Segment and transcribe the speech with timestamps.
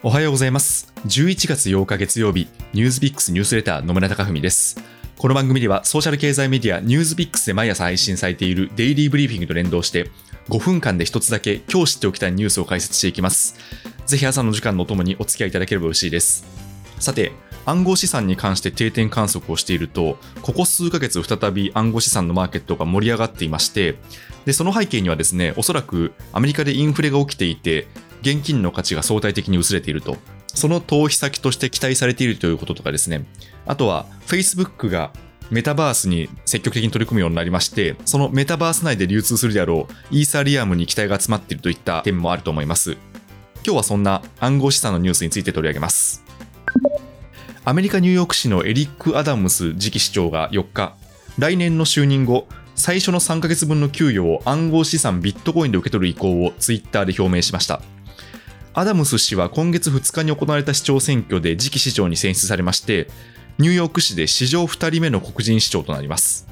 [0.00, 0.92] おはようございます。
[1.06, 4.80] 11月8日月曜日、ニュースピックスニュースレター野村貴文です。
[5.18, 10.08] この番組ではソーシャル経済メディアニュースピックスで毎朝配信されているデイリーブリーフィングと連動して
[10.50, 13.56] 5分間で一つだけ今日知っておきたいニュースを解説していきます。
[14.06, 16.46] ぜひ朝の時間のお供にお付き合いいただければ嬉しいです。
[17.00, 17.32] さて、
[17.66, 23.96] 暗号資産に関して定点観測をしていると、ここ数ヶ月再び暗号資産のマーケットが盛り上がっていまして、
[24.46, 27.88] で、その背景にはですね、おそらくアメリカでインフレが起きていて、
[28.22, 30.16] 現金の価値が相対的に薄れていると。
[30.54, 33.24] その投資先として期待されているということとかですね。
[33.66, 35.12] あとは、Facebook が
[35.50, 42.96] メタバースに積極的に取り組むようになりまして、そのメタバース内で流通するであろうイーサリアムに期待が集まっているといった点もあると思います。
[43.64, 46.24] 今日はそんな暗号資産のニュースについて取り上げます。
[47.64, 50.94] アメリカ・ニューヨーク市のエリック・アダムス次期市長が4日、
[51.38, 57.82] 来年の就任後、最初の3ヶ月分の給与を暗号資産ビットコインで受け取る意向をツイッターで表明しました。
[58.74, 63.08] アダムス氏は今月2日に行われた市長選挙で次期市長に選出されまして、
[63.58, 66.46] ニューヨーク市で史上2人目の黒人市長となります。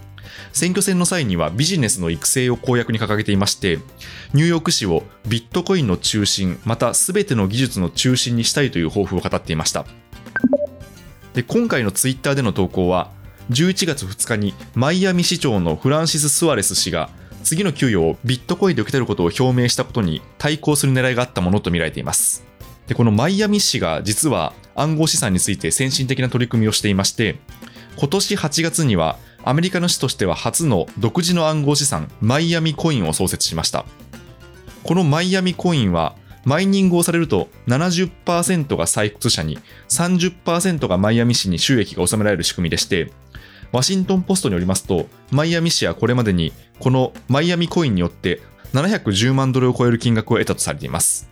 [0.52, 3.78] 選挙戦の際にはビジネスの育成を公約に掲げていまして、
[4.32, 9.84] ニューヨーク市をビットコインの中心、また全ての技術の中心にしたいという抱負を語っていました。
[11.34, 13.10] で今回のツイッターでの投稿は、
[13.50, 17.10] 11月2日にマイアミ市長のフランシス・スアレス氏が
[17.46, 22.44] 次の給与をビットコインで受け取ることを表明したことに対抗する狙いがあったものとみられています。
[22.88, 27.36] でこのマイアミ市が実は暗号資産について先進的な取り組みをしていまして、
[27.98, 33.86] 今年8月にはアメリカの市としては初の独自の暗号資産マイアミコインを創設しました。
[34.82, 43.12] このマイアミコインはマイニングをされると70%が採掘者に30%がマイアミ市に収益が納められる仕組みでして
[43.72, 48.40] ワシントンポストによりますとマイアミ市はこれまでにこのマイアミコインによって
[48.72, 51.30] 710万ドルを超える金額を得たとされています。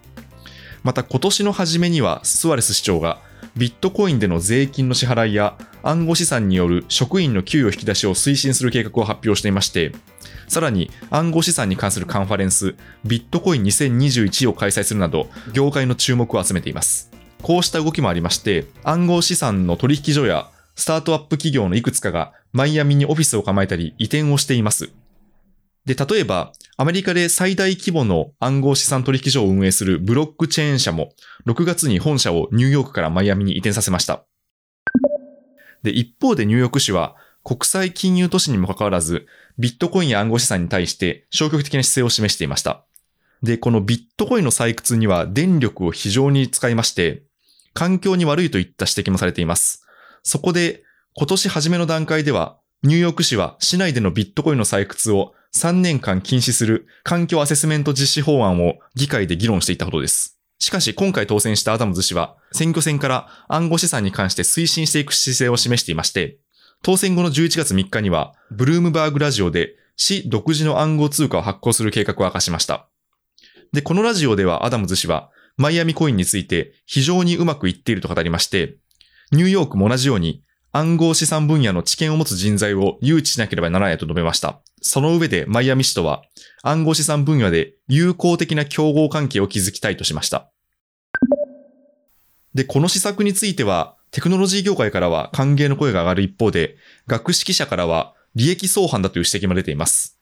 [0.83, 3.19] また今年の初めにはスアレス市長が
[3.57, 9.93] ビットコインでの税金の支払いや暗号資産による職員の給与引き出しを推進する計画を発表していまして
[10.49, 12.75] さらに暗号資産に関するカンファレンス
[13.05, 17.11] ビットコイン2021を開催するなど業界の注目を集めています。
[17.43, 24.93] こうした動きもありまして暗号資産の取引所やスタートアップ企業のいくつかがマイアミにオフィスを構えたり移転をしています
[25.87, 31.13] で、例えば、アメリカで最大規模の暗号資産取引所を運営するブロックチェーン社も、
[31.47, 34.25] 6月に本社をニューヨークからマイアミに移転させました。
[35.83, 39.27] で、一方でニューヨーク市は、国際金融都市にもかかわらず、
[39.59, 42.85] ビットコインや暗号資産に対して消極的な姿勢を示していました。
[43.43, 47.25] で、このビットコインの採掘には電力を非常に使いまして、
[47.75, 49.84] 環境に悪いといった指摘もされています。
[50.25, 50.83] そこで、
[51.17, 60.39] 今年初めの段階では、ニューヨーク市は市内でのビットコインの採掘を3年間禁止する環境アセスメント実施法案を議会で議論していたことです。
[60.59, 66.39] しかし今回当選したアダムズ氏は選挙戦から暗号資産に関して推進していく姿勢を示していまして、
[66.83, 72.89] 当選後の11月3日にはブルームバーグラジオで市独自の暗号通貨を発行する計画を明かしました。
[73.73, 78.77] で、このラジオではアダムズ氏はマイアミコインについて非常にうまくいっていると語りまして、
[79.35, 84.61] ニューヨークも同じように暗号資産分野の知見を持つ人材を誘致しなければならないと述べました。
[84.81, 86.23] その上でマイアミ市とは
[86.63, 90.51] 暗号資産分野で友好的な競合関係を築きたいとしました。
[92.55, 100.19] で、この施策についてはテクノロジー業界からは歓迎の声が上がる一方で、学識者からは利益相反だという指摘も出ています。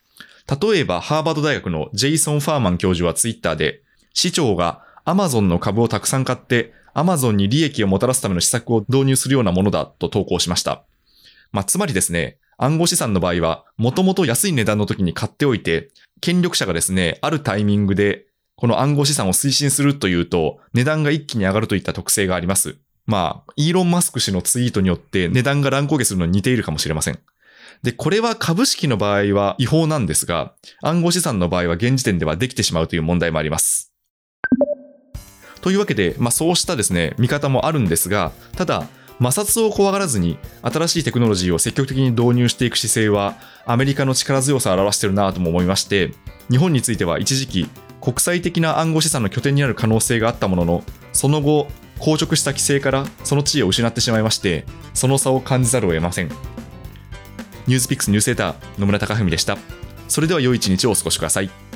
[0.61, 3.83] 例えば、ハーバード大学のジェイソン・ファーマン教授はツイッターで、
[4.15, 10.85] 市長がアマゾンの株をたくさん買ってアマゾンに利益をもたらすための施策を導入するようなものだと投稿しました。
[11.53, 18.27] まあ、つまりですね、暗号資産の場合は、もともと安い値段の時に買っておいて、権力者がですね、あるタイミングで、
[18.57, 22.77] この暗号資産を推進するというと、値段が一気に上がるといった特性があります。
[23.07, 27.19] まあ、イーロン・マスク氏のツイートによって値段が乱高下するのに似ているかもしれません。
[27.83, 33.93] で、これは株式の場合は違法なんですが、暗号資産の場合は現時点ではできてしまうという問題もあります。
[35.63, 38.87] というわけで、まあそうしたですね、見方もあるんですが、ただ、
[39.23, 46.11] 摩擦を怖がらずに新しいテクノロジーを積極的に導入していく姿勢はアメリカの力強さを表しているなとも思いまして
[46.51, 47.69] 日本については一時期
[48.01, 50.83] 国際的な暗号資産の拠点になる可能性があったものの
[51.13, 51.69] その後
[52.01, 56.29] 硬直した規制からその地位を失ってしまいましてその差を感じざるを得ません。
[57.69, 59.57] ニュースピックスニュースレター野村貴文でした。
[60.09, 61.72] それでは良い一日をお過ごしください。